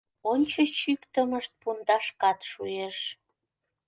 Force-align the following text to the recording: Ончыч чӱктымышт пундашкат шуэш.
Ончыч 0.31 0.69
чӱктымышт 0.81 1.51
пундашкат 1.61 2.39
шуэш. 2.51 2.97